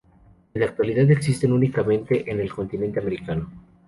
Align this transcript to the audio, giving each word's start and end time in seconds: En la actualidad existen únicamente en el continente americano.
En 0.55 0.59
la 0.61 0.65
actualidad 0.65 1.11
existen 1.11 1.51
únicamente 1.51 2.31
en 2.31 2.39
el 2.39 2.51
continente 2.51 2.99
americano. 2.99 3.51